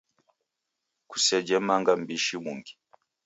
[1.09, 2.73] Kusejhe manga mbishi mungi.